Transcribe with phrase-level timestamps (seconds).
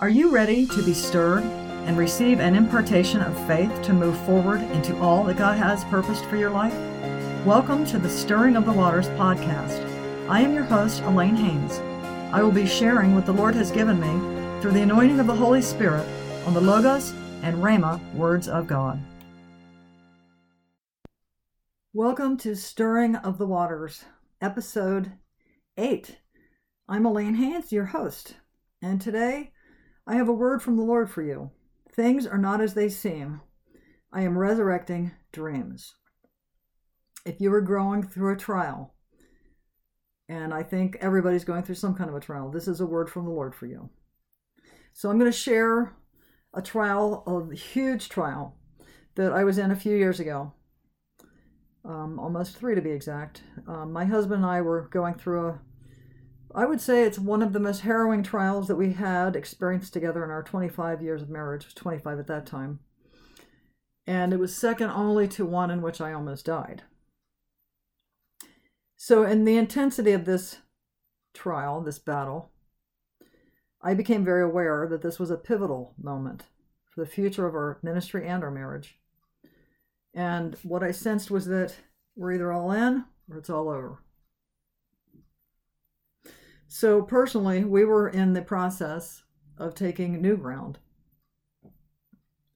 [0.00, 4.60] Are you ready to be stirred and receive an impartation of faith to move forward
[4.70, 6.72] into all that God has purposed for your life?
[7.44, 9.84] Welcome to the Stirring of the Waters podcast.
[10.28, 11.80] I am your host, Alane Haynes.
[12.32, 15.34] I will be sharing what the Lord has given me through the anointing of the
[15.34, 16.06] Holy Spirit
[16.46, 17.10] on the Logos
[17.42, 19.00] and Rhema words of God.
[21.92, 24.04] Welcome to Stirring of the Waters,
[24.40, 25.14] episode
[25.76, 26.18] 8.
[26.88, 28.36] I'm Alane Haynes, your host,
[28.80, 29.50] and today
[30.08, 31.50] I have a word from the Lord for you.
[31.92, 33.42] Things are not as they seem.
[34.10, 35.96] I am resurrecting dreams.
[37.26, 38.94] If you are growing through a trial,
[40.26, 43.10] and I think everybody's going through some kind of a trial, this is a word
[43.10, 43.90] from the Lord for you.
[44.94, 45.94] So I'm going to share
[46.54, 48.56] a trial, a huge trial
[49.16, 50.54] that I was in a few years ago,
[51.84, 53.42] um, almost three to be exact.
[53.66, 55.60] Um, my husband and I were going through a
[56.54, 60.24] I would say it's one of the most harrowing trials that we had experienced together
[60.24, 61.64] in our 25 years of marriage.
[61.64, 62.80] Was 25 at that time.
[64.06, 66.82] And it was second only to one in which I almost died.
[68.96, 70.58] So, in the intensity of this
[71.34, 72.50] trial, this battle,
[73.80, 76.44] I became very aware that this was a pivotal moment
[76.86, 78.98] for the future of our ministry and our marriage.
[80.14, 81.76] And what I sensed was that
[82.16, 84.02] we're either all in or it's all over.
[86.70, 89.22] So, personally, we were in the process
[89.56, 90.78] of taking new ground.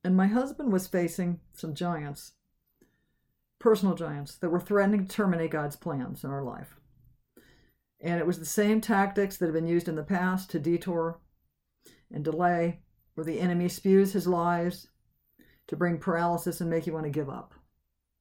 [0.04, 2.32] And my husband was facing some giants,
[3.58, 6.76] personal giants, that were threatening to terminate God's plans in our life.
[8.00, 11.18] And it was the same tactics that have been used in the past to detour
[12.12, 12.80] and delay,
[13.14, 14.88] where the enemy spews his lies
[15.68, 17.54] to bring paralysis and make you want to give up.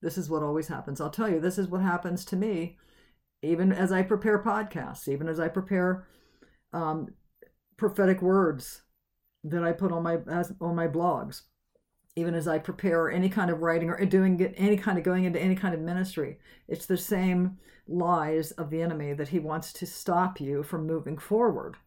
[0.02, 1.02] This is what always happens.
[1.02, 2.78] I'll tell you, this is what happens to me
[3.42, 6.08] even as I prepare podcasts, even as I prepare
[6.74, 7.14] um,
[7.78, 8.82] prophetic words
[9.44, 11.42] that I put on my as, on my blogs,
[12.16, 15.42] even as I prepare any kind of writing or doing any kind of going into
[15.42, 16.38] any kind of ministry,
[16.68, 17.58] it's the same
[17.88, 21.78] lies of the enemy that he wants to stop you from moving forward.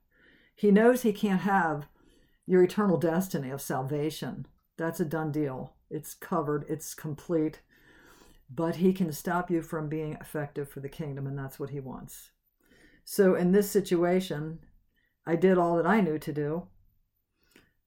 [0.55, 1.89] He knows he can't have
[2.47, 4.47] your eternal destiny of salvation.
[4.77, 5.75] That's a done deal.
[5.91, 6.65] It's covered.
[6.69, 7.61] It's complete
[8.55, 11.81] but he can stop you from being effective for the kingdom, and that's what he
[11.81, 12.31] wants.
[13.05, 14.61] So, in this situation,
[15.27, 16.69] I did all that I knew to do.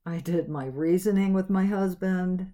[0.06, 2.54] I did my reasoning with my husband.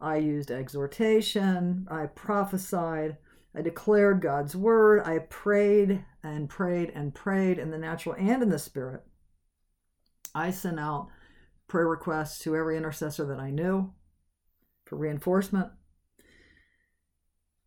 [0.00, 1.86] I used exhortation.
[1.90, 3.16] I prophesied.
[3.54, 5.02] I declared God's word.
[5.06, 9.02] I prayed and prayed and prayed in the natural and in the spirit.
[10.34, 11.08] I sent out
[11.68, 13.92] prayer requests to every intercessor that I knew
[14.84, 15.70] for reinforcement.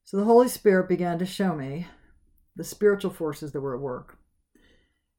[0.07, 1.88] So the Holy Spirit began to show me
[2.56, 4.18] the spiritual forces that were at work.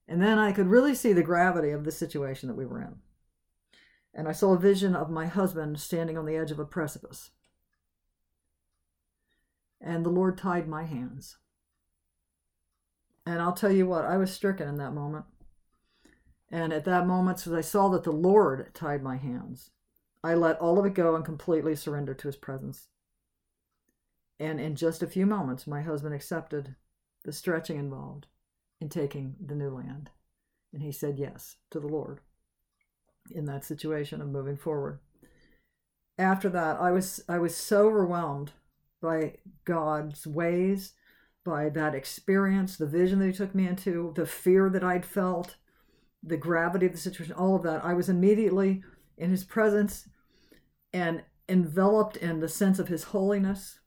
[0.08, 2.94] And then I could really see the gravity of the situation that we were in.
[4.14, 7.32] And I saw a vision of my husband standing on the edge of a precipice.
[9.78, 11.36] And the Lord tied my hands.
[13.26, 15.26] And I'll tell you what, I was stricken in that moment.
[16.50, 19.70] And at that moment, as I saw that the Lord tied my hands,
[20.24, 22.88] I let all of it go and completely surrendered to his presence.
[24.40, 26.76] And in just a few moments, my husband accepted
[27.24, 28.26] the stretching involved
[28.80, 30.10] in taking the new land.
[30.72, 32.20] And he said yes to the Lord
[33.30, 35.00] in that situation of moving forward.
[36.18, 38.52] After that, I was I was so overwhelmed
[39.00, 40.94] by God's ways,
[41.44, 45.56] by that experience, the vision that he took me into, the fear that I'd felt,
[46.22, 47.84] the gravity of the situation, all of that.
[47.84, 48.82] I was immediately
[49.16, 50.08] in his presence
[50.92, 53.78] and enveloped in the sense of his holiness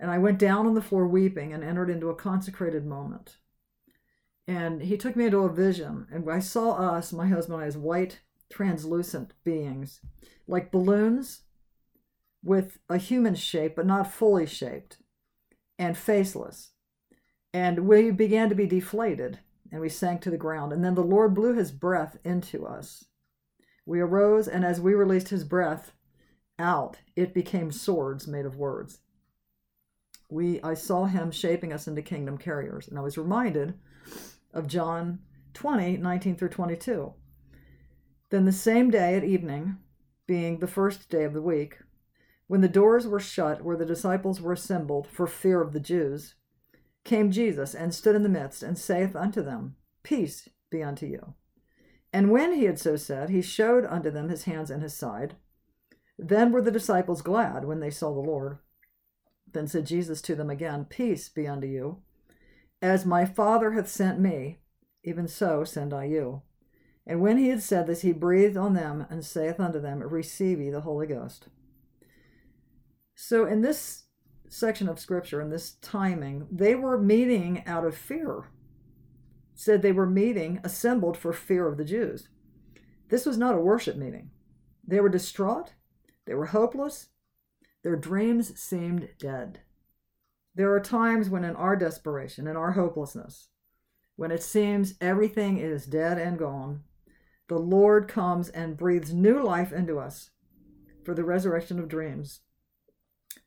[0.00, 3.36] and I went down on the floor weeping and entered into a consecrated moment.
[4.48, 7.66] And he took me into a vision, and I saw us, my husband and I,
[7.66, 10.00] as white, translucent beings,
[10.48, 11.42] like balloons
[12.42, 14.96] with a human shape, but not fully shaped,
[15.78, 16.72] and faceless.
[17.52, 19.40] And we began to be deflated,
[19.70, 20.72] and we sank to the ground.
[20.72, 23.04] And then the Lord blew his breath into us.
[23.84, 25.92] We arose, and as we released his breath
[26.58, 29.00] out, it became swords made of words
[30.30, 32.88] we I saw him shaping us into kingdom carriers.
[32.88, 33.74] And I was reminded
[34.52, 35.20] of John
[35.54, 37.12] 20, 19 through 22.
[38.30, 39.78] Then the same day at evening,
[40.26, 41.78] being the first day of the week,
[42.46, 46.34] when the doors were shut where the disciples were assembled for fear of the Jews,
[47.04, 51.34] came Jesus and stood in the midst and saith unto them, Peace be unto you.
[52.12, 55.36] And when he had so said, he showed unto them his hands and his side.
[56.18, 58.58] Then were the disciples glad when they saw the Lord.
[59.52, 62.02] Then said Jesus to them again, Peace be unto you.
[62.82, 64.58] As my Father hath sent me,
[65.04, 66.42] even so send I you.
[67.06, 70.60] And when he had said this, he breathed on them and saith unto them, Receive
[70.60, 71.48] ye the Holy Ghost.
[73.14, 74.04] So, in this
[74.48, 78.44] section of scripture, in this timing, they were meeting out of fear.
[79.54, 82.28] Said they were meeting, assembled for fear of the Jews.
[83.08, 84.30] This was not a worship meeting.
[84.86, 85.74] They were distraught,
[86.26, 87.09] they were hopeless,
[87.82, 89.60] their dreams seemed dead.
[90.54, 93.48] There are times when, in our desperation, in our hopelessness,
[94.16, 96.82] when it seems everything is dead and gone,
[97.48, 100.30] the Lord comes and breathes new life into us
[101.04, 102.40] for the resurrection of dreams,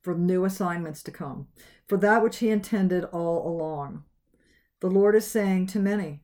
[0.02, 1.48] for new assignments to come,
[1.88, 4.04] for that which He intended all along.
[4.80, 6.24] The Lord is saying to many,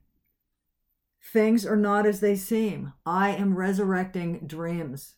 [1.22, 2.94] Things are not as they seem.
[3.06, 5.16] I am resurrecting dreams.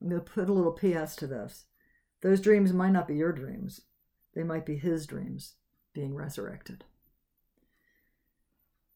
[0.00, 1.64] I'm going to put a little PS to this.
[2.22, 3.82] Those dreams might not be your dreams,
[4.34, 5.54] they might be His dreams
[5.94, 6.84] being resurrected.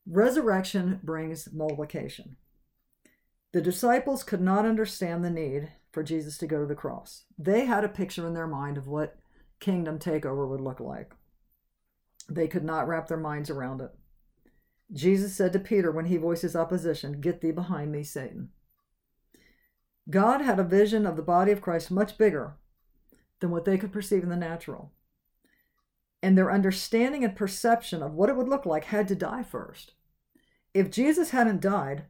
[0.07, 2.37] Resurrection brings multiplication.
[3.53, 7.25] The disciples could not understand the need for Jesus to go to the cross.
[7.39, 9.17] They had a picture in their mind of what
[9.61, 11.13] kingdom takeover would look like.
[12.29, 13.91] They could not wrap their minds around it.
[14.93, 18.51] Jesus said to Peter when he voices opposition, Get thee behind me, Satan.
[20.11, 22.57] God had a vision of the body of Christ much bigger
[23.41, 24.93] than what they could perceive in the natural.
[26.23, 29.93] And their understanding and perception of what it would look like had to die first.
[30.73, 32.07] If Jesus hadn't died,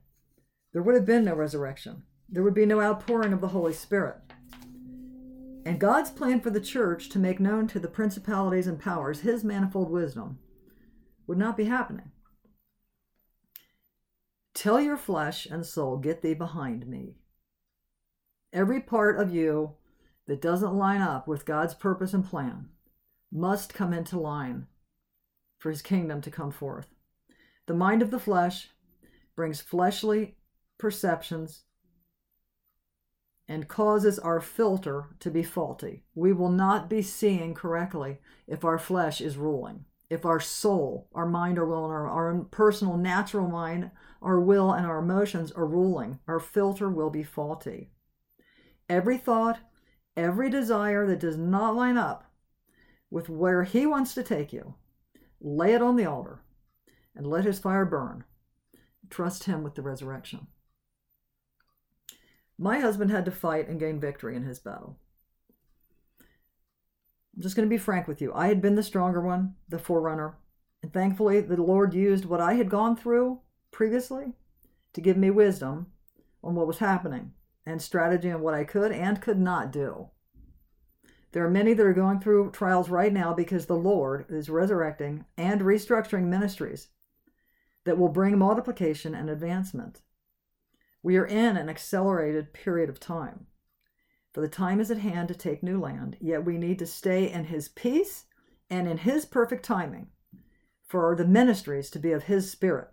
[0.72, 2.04] there would have been no resurrection.
[2.28, 4.16] There would be no outpouring of the Holy Spirit.
[5.66, 9.44] And God's plan for the church to make known to the principalities and powers his
[9.44, 10.38] manifold wisdom
[11.26, 12.10] would not be happening.
[14.52, 17.16] Tell your flesh and soul, get thee behind me.
[18.52, 19.74] Every part of you
[20.26, 22.68] that doesn't line up with God's purpose and plan
[23.30, 24.66] must come into line
[25.58, 26.88] for his kingdom to come forth.
[27.66, 28.68] The mind of the flesh
[29.34, 30.36] brings fleshly
[30.78, 31.64] perceptions
[33.48, 36.04] and causes our filter to be faulty.
[36.14, 39.84] We will not be seeing correctly if our flesh is ruling.
[40.10, 43.90] If our soul, our mind, our will, and our, our personal natural mind,
[44.22, 47.90] our will, and our emotions are ruling, our filter will be faulty.
[48.88, 49.60] Every thought,
[50.16, 52.30] every desire that does not line up
[53.10, 54.74] with where He wants to take you,
[55.40, 56.40] lay it on the altar
[57.14, 58.24] and let His fire burn.
[59.10, 60.46] Trust Him with the resurrection.
[62.58, 64.96] My husband had to fight and gain victory in his battle.
[67.34, 68.32] I'm just going to be frank with you.
[68.32, 70.36] I had been the stronger one, the forerunner,
[70.82, 73.40] and thankfully the Lord used what I had gone through
[73.72, 74.34] previously
[74.92, 75.88] to give me wisdom
[76.44, 77.32] on what was happening
[77.66, 80.10] and strategy on what I could and could not do.
[81.32, 85.24] There are many that are going through trials right now because the Lord is resurrecting
[85.36, 86.88] and restructuring ministries
[87.84, 90.00] that will bring multiplication and advancement.
[91.02, 93.46] We are in an accelerated period of time.
[94.32, 97.30] For the time is at hand to take new land, yet we need to stay
[97.30, 98.24] in His peace
[98.70, 100.08] and in His perfect timing
[100.86, 102.88] for the ministries to be of His Spirit.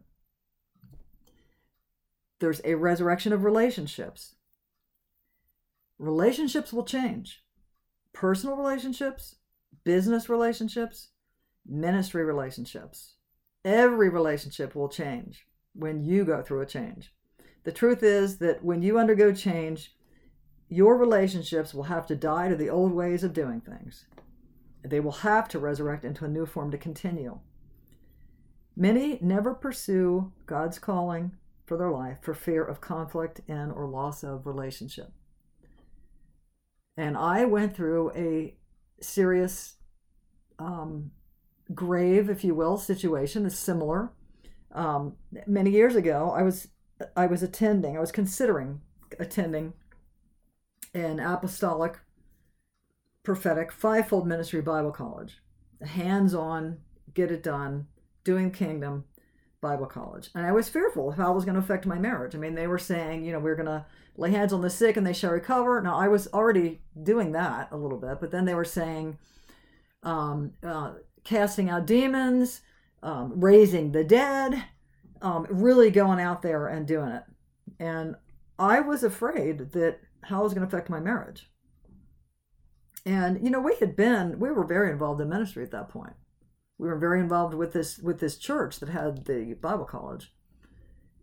[2.39, 4.35] There's a resurrection of relationships.
[6.01, 7.43] Relationships will change
[8.11, 9.35] personal relationships,
[9.83, 11.09] business relationships,
[11.63, 13.17] ministry relationships.
[13.63, 15.45] Every relationship will change
[15.75, 17.13] when you go through a change.
[17.65, 19.95] The truth is that when you undergo change,
[20.69, 24.07] your relationships will have to die to the old ways of doing things.
[24.83, 27.41] They will have to resurrect into a new form to continue.
[28.75, 31.33] Many never pursue God's calling
[31.63, 35.11] for their life for fear of conflict in or loss of relationship.
[37.01, 38.53] And I went through a
[39.01, 39.77] serious,
[40.59, 41.09] um,
[41.73, 44.11] grave, if you will, situation that's similar.
[44.71, 45.15] Um,
[45.47, 46.67] many years ago, I was
[47.15, 48.81] I was attending, I was considering
[49.17, 49.73] attending
[50.93, 51.97] an apostolic,
[53.23, 55.41] prophetic, fivefold ministry Bible college,
[55.83, 56.77] hands on,
[57.15, 57.87] get it done,
[58.23, 59.05] doing kingdom
[59.61, 60.29] Bible college.
[60.35, 62.35] And I was fearful of how it was going to affect my marriage.
[62.35, 63.85] I mean, they were saying, you know, we are going to
[64.17, 65.81] lay hands on the sick and they shall recover.
[65.81, 69.17] Now, I was already doing that a little bit, but then they were saying,
[70.03, 72.61] um, uh, casting out demons,
[73.03, 74.63] um, raising the dead,
[75.21, 77.23] um, really going out there and doing it.
[77.79, 78.15] And
[78.57, 81.49] I was afraid that how it was going to affect my marriage.
[83.05, 86.13] And you know, we had been we were very involved in ministry at that point.
[86.81, 90.33] We were very involved with this with this church that had the Bible college.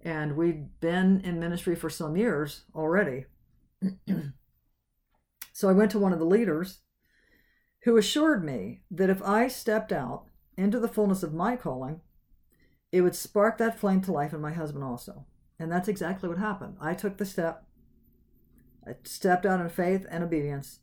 [0.04, 3.24] And we'd been in ministry for some years already.
[5.52, 6.82] so I went to one of the leaders
[7.82, 12.02] who assured me that if I stepped out into the fullness of my calling,
[12.92, 15.26] it would spark that flame to life in my husband also.
[15.58, 16.76] And that's exactly what happened.
[16.80, 17.64] I took the step.
[18.86, 20.78] I stepped out in faith and obedience,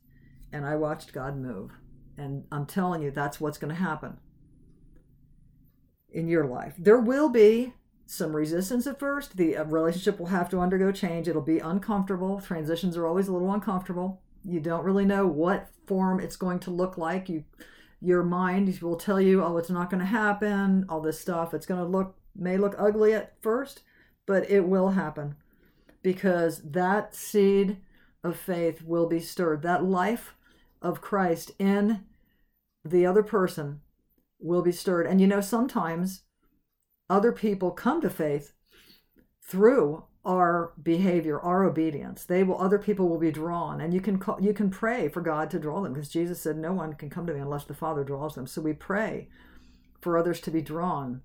[0.52, 1.70] and I watched God move.
[2.18, 4.18] And I'm telling you, that's what's going to happen
[6.16, 6.74] in your life.
[6.78, 7.74] There will be
[8.06, 9.36] some resistance at first.
[9.36, 11.28] The uh, relationship will have to undergo change.
[11.28, 12.40] It'll be uncomfortable.
[12.40, 14.22] Transitions are always a little uncomfortable.
[14.42, 17.28] You don't really know what form it's going to look like.
[17.28, 17.44] You
[18.00, 21.52] your mind will tell you, "Oh, it's not going to happen." All this stuff.
[21.52, 23.82] It's going to look may look ugly at first,
[24.24, 25.36] but it will happen
[26.02, 27.78] because that seed
[28.22, 29.62] of faith will be stirred.
[29.62, 30.34] That life
[30.80, 32.04] of Christ in
[32.84, 33.80] the other person
[34.38, 35.06] will be stirred.
[35.06, 36.22] And you know, sometimes
[37.08, 38.52] other people come to faith
[39.42, 42.24] through our behavior, our obedience.
[42.24, 45.20] They will other people will be drawn and you can call, you can pray for
[45.20, 47.74] God to draw them because Jesus said no one can come to me unless the
[47.74, 48.46] Father draws them.
[48.46, 49.28] So we pray
[50.00, 51.22] for others to be drawn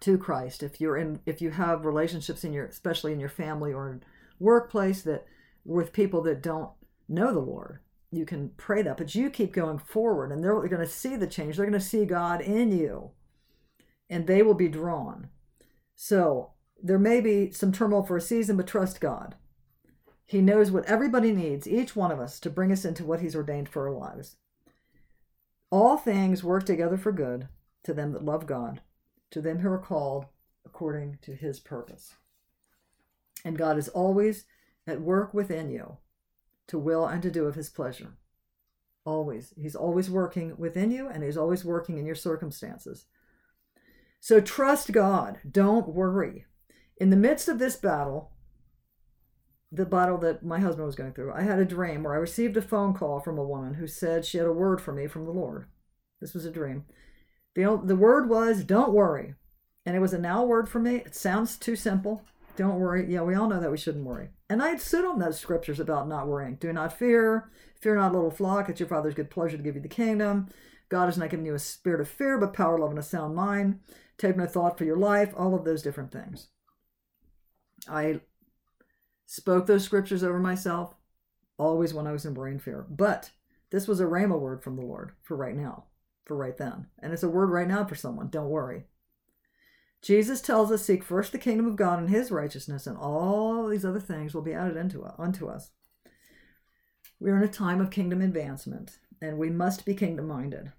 [0.00, 0.62] to Christ.
[0.62, 4.00] If you're in if you have relationships in your especially in your family or
[4.38, 5.26] workplace that
[5.64, 6.70] with people that don't
[7.08, 7.80] know the Lord,
[8.16, 8.96] you can pray that.
[8.96, 11.56] But you keep going forward and they're going to see the change.
[11.56, 13.10] They're going to see God in you
[14.08, 15.28] and they will be drawn.
[15.94, 16.52] So
[16.82, 19.36] there may be some turmoil for a season, but trust God.
[20.26, 23.36] He knows what everybody needs, each one of us, to bring us into what He's
[23.36, 24.36] ordained for our lives.
[25.70, 27.48] All things work together for good
[27.84, 28.80] to them that love God,
[29.30, 30.26] to them who are called
[30.64, 32.14] according to His purpose.
[33.44, 34.44] And God is always
[34.86, 35.98] at work within you
[36.68, 38.14] to will and to do of His pleasure.
[39.04, 39.52] Always.
[39.56, 43.06] He's always working within you, and He's always working in your circumstances.
[44.20, 45.38] So trust God.
[45.48, 46.46] Don't worry.
[46.96, 48.30] In the midst of this battle,
[49.70, 52.56] the battle that my husband was going through, I had a dream where I received
[52.56, 55.24] a phone call from a woman who said she had a word for me from
[55.24, 55.66] the Lord.
[56.20, 56.84] This was a dream.
[57.54, 59.34] The, the word was, don't worry.
[59.84, 60.96] And it was a now word for me.
[60.96, 62.22] It sounds too simple.
[62.56, 63.12] Don't worry.
[63.12, 64.28] Yeah, we all know that we shouldn't worry.
[64.48, 66.56] And I had sit on those scriptures about not worrying.
[66.56, 67.50] Do not fear.
[67.80, 68.68] Fear not, little flock.
[68.68, 70.48] It's your Father's good pleasure to give you the kingdom.
[70.88, 73.34] God has not given you a spirit of fear, but power, love, and a sound
[73.34, 73.80] mind
[74.18, 76.48] take no thought for your life, all of those different things.
[77.88, 78.20] I
[79.26, 80.94] spoke those scriptures over myself
[81.58, 82.86] always when I was in brain fear.
[82.88, 83.30] But
[83.70, 85.84] this was a Rhema word from the Lord for right now,
[86.24, 86.86] for right then.
[87.00, 88.28] And it's a word right now for someone.
[88.28, 88.84] Don't worry.
[90.04, 93.86] Jesus tells us, Seek first the kingdom of God and his righteousness, and all these
[93.86, 95.70] other things will be added into, unto us.
[97.18, 100.72] We are in a time of kingdom advancement, and we must be kingdom minded.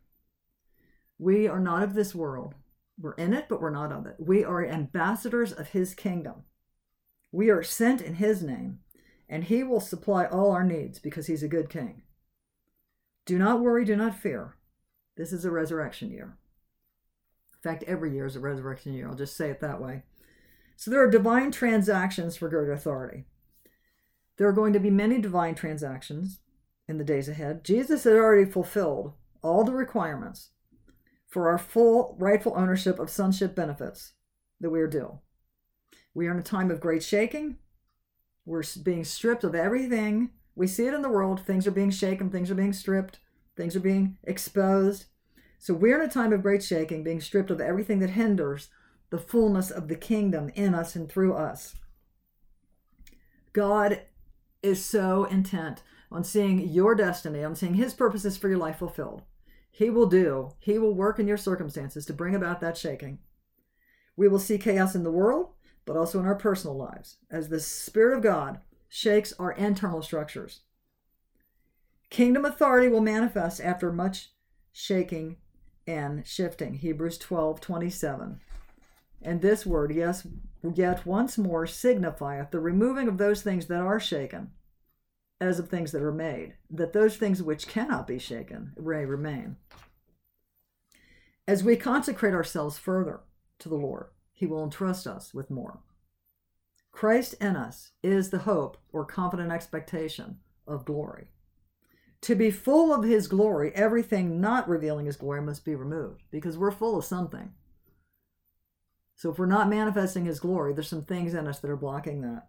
[1.17, 2.53] We are not of this world.
[2.99, 4.17] We're in it, but we're not of it.
[4.19, 6.43] We are ambassadors of his kingdom.
[7.31, 8.81] We are sent in his name,
[9.27, 12.03] and he will supply all our needs because he's a good king.
[13.25, 14.55] Do not worry, do not fear.
[15.17, 16.37] This is a resurrection year.
[17.65, 19.07] In fact, every year is a resurrection year.
[19.07, 20.03] I'll just say it that way.
[20.75, 23.25] So there are divine transactions for greater authority.
[24.37, 26.41] There are going to be many divine transactions
[26.87, 27.63] in the days ahead.
[27.63, 30.51] Jesus had already fulfilled all the requirements
[31.27, 34.13] for our full rightful ownership of sonship benefits
[34.61, 35.19] that we are due.
[36.13, 37.57] We are in a time of great shaking.
[38.45, 40.29] We're being stripped of everything.
[40.55, 41.39] We see it in the world.
[41.39, 43.19] Things are being shaken, things are being stripped,
[43.57, 45.05] things are being exposed.
[45.65, 48.69] So we're in a time of great shaking, being stripped of everything that hinders
[49.09, 51.73] the fullness of the kingdom in us and through us.
[53.51, 54.01] God
[54.61, 55.81] is so intent
[56.11, 59.23] on seeing your destiny, on seeing his purposes for your life fulfilled.
[59.71, 63.17] He will do, He will work in your circumstances to bring about that shaking.
[64.15, 65.53] We will see chaos in the world,
[65.85, 70.59] but also in our personal lives, as the Spirit of God shakes our internal structures.
[72.11, 74.29] Kingdom authority will manifest after much
[74.71, 75.37] shaking
[75.87, 76.75] and shifting.
[76.75, 78.39] Hebrews 12 27.
[79.21, 80.27] And this word, yes,
[80.75, 84.51] yet once more signifieth the removing of those things that are shaken,
[85.41, 89.57] as of things that are made, that those things which cannot be shaken may remain.
[91.47, 93.21] As we consecrate ourselves further
[93.59, 95.79] to the Lord, He will entrust us with more.
[96.91, 101.27] Christ in us is the hope or confident expectation of glory.
[102.25, 106.57] To be full of His glory, everything not revealing His glory must be removed because
[106.57, 107.51] we're full of something.
[109.15, 112.21] So if we're not manifesting His glory, there's some things in us that are blocking
[112.21, 112.47] that.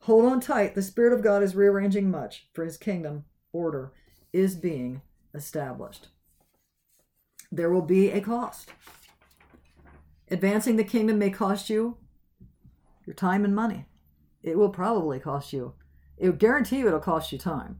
[0.00, 0.74] Hold on tight.
[0.74, 3.92] The Spirit of God is rearranging much, for his kingdom order
[4.32, 6.08] is being established.
[7.52, 8.72] There will be a cost.
[10.32, 11.96] Advancing the kingdom may cost you
[13.06, 13.84] your time and money.
[14.42, 15.74] It will probably cost you.
[16.18, 17.78] It will guarantee you it'll cost you time.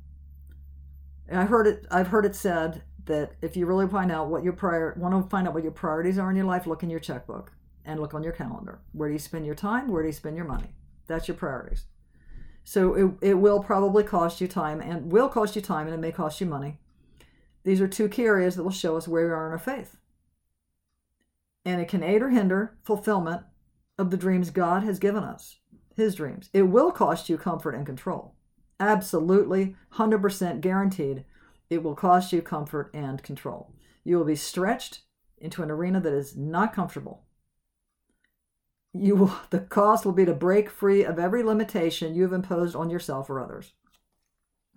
[1.30, 4.52] I heard it I've heard it said that if you really find out what your
[4.52, 7.00] prior want to find out what your priorities are in your life, look in your
[7.00, 7.52] checkbook
[7.84, 8.80] and look on your calendar.
[8.92, 9.88] Where do you spend your time?
[9.88, 10.74] Where do you spend your money?
[11.06, 11.84] That's your priorities.
[12.64, 16.00] So it, it will probably cost you time and will cost you time and it
[16.00, 16.78] may cost you money.
[17.62, 19.96] These are two key areas that will show us where we are in our faith.
[21.64, 23.42] And it can aid or hinder fulfillment
[23.98, 25.58] of the dreams God has given us,
[25.96, 26.48] His dreams.
[26.52, 28.35] It will cost you comfort and control.
[28.78, 31.24] Absolutely, 100% guaranteed,
[31.70, 33.72] it will cost you comfort and control.
[34.04, 35.00] You will be stretched
[35.38, 37.24] into an arena that is not comfortable.
[38.92, 42.76] You will, the cost will be to break free of every limitation you have imposed
[42.76, 43.72] on yourself or others.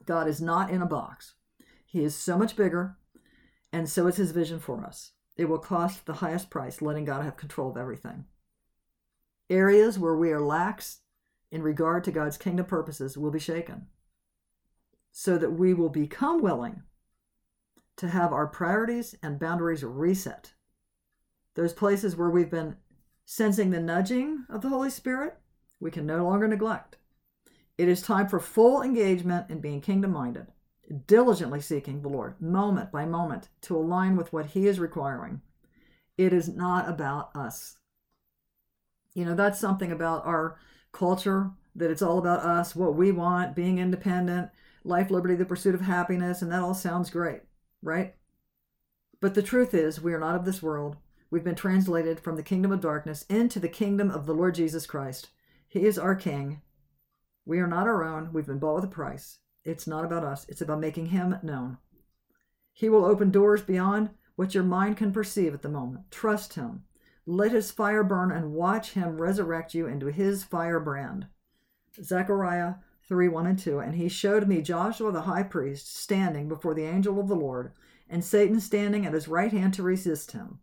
[0.06, 1.36] God is not in a box.
[1.86, 2.98] He is so much bigger,
[3.72, 5.12] and so is his vision for us.
[5.38, 8.26] It will cost the highest price letting God have control of everything.
[9.50, 11.00] Areas where we are lax
[11.52, 13.88] in regard to God's kingdom purposes will be shaken
[15.12, 16.84] so that we will become willing
[17.98, 20.54] to have our priorities and boundaries reset.
[21.56, 22.78] Those places where we've been
[23.26, 25.38] sensing the nudging of the Holy Spirit,
[25.80, 26.98] we can no longer neglect.
[27.78, 30.48] It is time for full engagement in being kingdom minded,
[31.08, 35.42] diligently seeking the Lord, moment by moment, to align with what He is requiring.
[36.18, 37.78] It is not about us.
[39.14, 40.58] You know, that's something about our
[40.92, 44.50] culture that it's all about us, what we want, being independent,
[44.84, 47.42] life, liberty, the pursuit of happiness, and that all sounds great,
[47.82, 48.16] right?
[49.22, 50.98] But the truth is, we are not of this world.
[51.30, 54.86] We've been translated from the kingdom of darkness into the kingdom of the Lord Jesus
[54.86, 55.30] Christ.
[55.68, 56.62] He is our King.
[57.46, 58.34] We are not our own.
[58.34, 59.40] We've been bought with a price.
[59.64, 61.78] It's not about us, it's about making Him known.
[62.74, 66.10] He will open doors beyond what your mind can perceive at the moment.
[66.12, 66.84] Trust Him.
[67.32, 71.28] Let His fire burn and watch Him resurrect you into His firebrand.
[72.02, 72.76] Zechariah
[73.08, 73.78] 3 1 and 2.
[73.78, 77.74] And he showed me Joshua the high priest standing before the angel of the Lord,
[78.10, 80.58] and Satan standing at his right hand to resist him.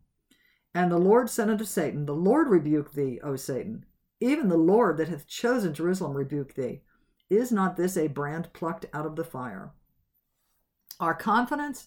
[0.74, 3.86] And the Lord said unto Satan, The Lord rebuke thee, O Satan.
[4.18, 6.82] Even the Lord that hath chosen Jerusalem rebuke thee.
[7.30, 9.72] Is not this a brand plucked out of the fire?
[10.98, 11.86] Our confidence,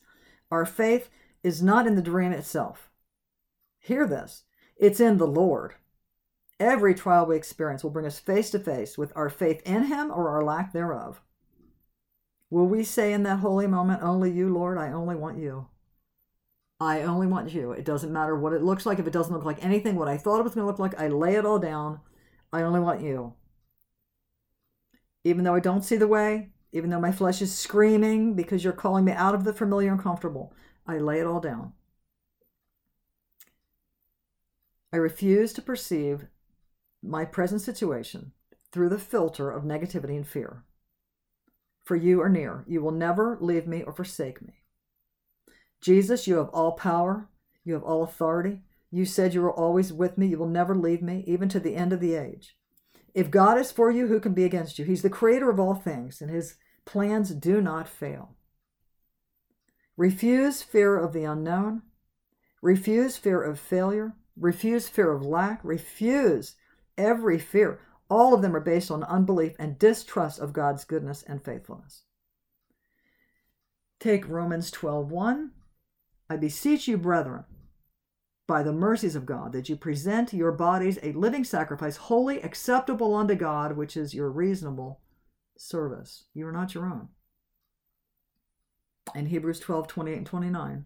[0.50, 1.10] our faith,
[1.44, 2.89] is not in the dream itself.
[3.80, 4.44] Hear this
[4.80, 5.76] it's in the Lord.
[6.60, 10.10] Every trial we experience will bring us face to face with our faith in Him
[10.10, 11.22] or our lack thereof.
[12.50, 15.68] Will we say in that holy moment, Only you, Lord, I only want you?
[16.80, 17.74] I only want you.
[17.74, 19.00] It doesn't matter what it looks like.
[19.00, 21.00] If it doesn't look like anything, what I thought it was going to look like,
[21.00, 22.00] I lay it all down.
[22.54, 23.34] I only want you.
[25.26, 28.74] Even though I don't see the way, even though my flesh is screaming because you're
[28.74, 30.54] calling me out of the familiar and comfortable,
[30.88, 31.74] I lay it all down.
[34.91, 36.28] I refuse to perceive
[37.04, 38.32] my present situation
[38.71, 40.63] through the filter of negativity and fear.
[41.84, 42.63] For you are near.
[42.67, 44.54] You will never leave me or forsake me.
[45.82, 47.30] Jesus, you have all power.
[47.63, 48.62] You have all authority.
[48.91, 50.28] You said you were always with me.
[50.28, 52.56] You will never leave me, even to the end of the age.
[53.13, 54.86] If God is for you, who can be against you?
[54.86, 58.36] He's the creator of all things, and his plans do not fail.
[59.97, 61.84] Refuse fear of the unknown.
[62.62, 64.15] Refuse fear of failure.
[64.39, 65.60] Refuse fear of lack.
[65.63, 66.56] Refuse
[66.97, 67.80] every fear.
[68.10, 72.04] All of them are based on unbelief and distrust of God's goodness and faithfulness.
[73.99, 75.52] Take Romans 12:1.
[76.30, 77.45] I beseech you, brethren,
[78.47, 83.13] by the mercies of God, that you present your bodies a living sacrifice, wholly acceptable
[83.13, 85.02] unto God, which is your reasonable
[85.58, 86.25] service.
[86.34, 87.10] You are not your own.
[89.13, 90.86] In Hebrews 12, 28 and 29.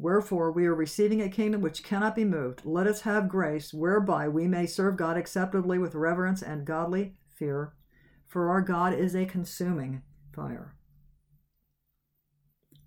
[0.00, 2.62] Wherefore, we are receiving a kingdom which cannot be moved.
[2.64, 7.74] Let us have grace whereby we may serve God acceptably with reverence and godly fear,
[8.26, 10.00] for our God is a consuming
[10.34, 10.74] fire.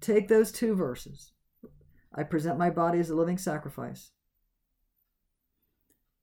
[0.01, 1.33] Take those two verses.
[2.15, 4.09] I present my body as a living sacrifice,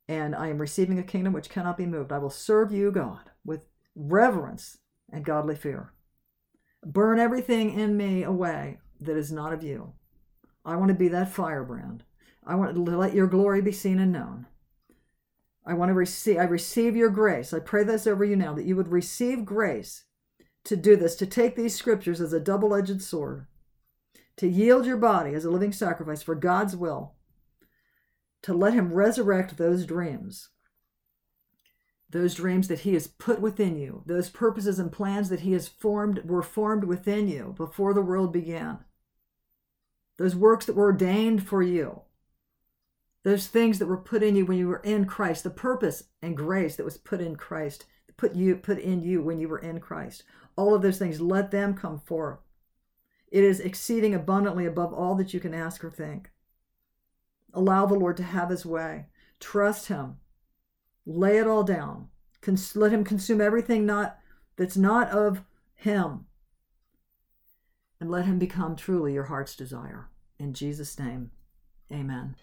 [0.08, 2.10] and I am receiving a kingdom which cannot be moved.
[2.10, 3.60] I will serve you, God, with
[3.94, 4.78] reverence
[5.12, 5.92] and godly fear.
[6.84, 9.94] Burn everything in me away that is not of you
[10.64, 12.04] I want to be that firebrand.
[12.46, 14.46] I want to let your glory be seen and known.
[15.66, 17.52] I want to receive I receive your grace.
[17.52, 20.04] I pray this over you now that you would receive grace
[20.64, 23.46] to do this, to take these scriptures as a double-edged sword,
[24.36, 27.14] to yield your body as a living sacrifice for God's will,
[28.42, 30.50] to let him resurrect those dreams.
[32.10, 35.68] Those dreams that he has put within you, those purposes and plans that he has
[35.68, 38.80] formed were formed within you before the world began
[40.20, 42.02] those works that were ordained for you,
[43.22, 46.36] those things that were put in you when you were in Christ, the purpose and
[46.36, 47.86] grace that was put in Christ,
[48.18, 50.24] put you put in you when you were in Christ.
[50.56, 52.40] All of those things, let them come forth.
[53.32, 56.30] It is exceeding abundantly above all that you can ask or think.
[57.54, 59.06] Allow the Lord to have his way.
[59.40, 60.18] Trust him.
[61.06, 62.08] Lay it all down.
[62.42, 64.18] Cons- let him consume everything not
[64.56, 65.40] that's not of
[65.76, 66.26] him.
[68.00, 70.08] And let him become truly your heart's desire.
[70.38, 71.30] In Jesus' name,
[71.92, 72.34] amen.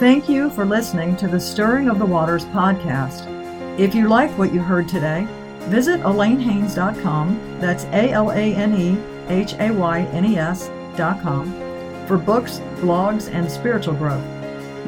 [0.00, 3.28] Thank you for listening to the Stirring of the Waters podcast.
[3.78, 5.26] If you like what you heard today,
[5.68, 7.58] visit AlaneHaynes.com.
[7.60, 11.52] That's A L A N E H A Y N E S.com
[12.06, 14.24] for books, blogs, and spiritual growth.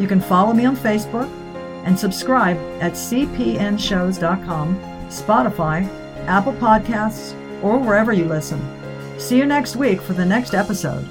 [0.00, 1.30] You can follow me on Facebook
[1.84, 4.76] and subscribe at cpnshows.com,
[5.08, 5.86] Spotify,
[6.26, 8.60] Apple Podcasts, or wherever you listen.
[9.18, 11.08] See you next week for the next episode.